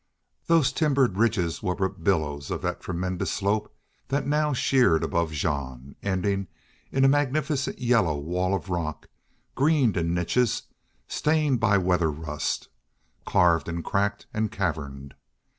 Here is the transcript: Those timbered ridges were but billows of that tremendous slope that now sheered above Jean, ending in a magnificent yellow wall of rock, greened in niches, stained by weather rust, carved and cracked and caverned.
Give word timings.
Those 0.47 0.71
timbered 0.73 1.15
ridges 1.19 1.61
were 1.61 1.75
but 1.75 2.03
billows 2.03 2.49
of 2.49 2.63
that 2.63 2.81
tremendous 2.81 3.31
slope 3.31 3.71
that 4.07 4.25
now 4.25 4.51
sheered 4.51 5.03
above 5.03 5.31
Jean, 5.31 5.95
ending 6.01 6.47
in 6.91 7.05
a 7.05 7.07
magnificent 7.07 7.77
yellow 7.77 8.17
wall 8.17 8.55
of 8.55 8.67
rock, 8.69 9.09
greened 9.53 9.95
in 9.97 10.11
niches, 10.15 10.63
stained 11.07 11.59
by 11.59 11.77
weather 11.77 12.09
rust, 12.09 12.67
carved 13.27 13.69
and 13.69 13.83
cracked 13.85 14.25
and 14.33 14.51
caverned. 14.51 15.13